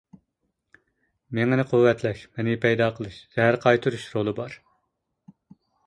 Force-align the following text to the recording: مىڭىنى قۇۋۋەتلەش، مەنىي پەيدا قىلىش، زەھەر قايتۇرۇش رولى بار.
مىڭىنى 1.39 1.65
قۇۋۋەتلەش، 1.75 2.25
مەنىي 2.39 2.59
پەيدا 2.65 2.89
قىلىش، 2.99 3.21
زەھەر 3.37 3.61
قايتۇرۇش 3.67 4.11
رولى 4.19 4.39
بار. 4.43 4.61